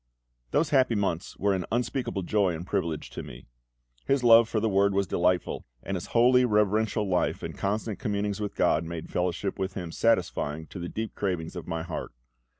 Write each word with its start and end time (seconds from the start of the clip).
Those 0.49 0.71
happy 0.71 0.95
months 0.95 1.37
were 1.37 1.53
an 1.53 1.67
unspeakable 1.71 2.23
joy 2.23 2.55
and 2.55 2.65
privilege 2.65 3.11
to 3.11 3.21
me. 3.21 3.45
His 4.07 4.23
love 4.23 4.49
for 4.49 4.59
the 4.59 4.67
Word 4.67 4.95
was 4.95 5.05
delightful, 5.05 5.63
and 5.83 5.93
his 5.95 6.07
holy, 6.07 6.43
reverential 6.43 7.07
life 7.07 7.43
and 7.43 7.55
constant 7.55 7.99
communings 7.99 8.41
with 8.41 8.55
GOD 8.55 8.83
made 8.83 9.11
fellowship 9.11 9.59
with 9.59 9.75
him 9.75 9.91
satisfying 9.91 10.65
to 10.69 10.79
the 10.79 10.89
deep 10.89 11.13
cravings 11.13 11.55
of 11.55 11.67
my 11.67 11.83
heart. 11.83 12.11